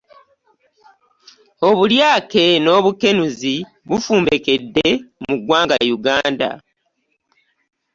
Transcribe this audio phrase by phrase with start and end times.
[1.67, 3.55] Obulyake n'obukenuzi
[3.89, 4.85] bufumbekedde
[5.23, 6.49] mu eggwanga Uganda.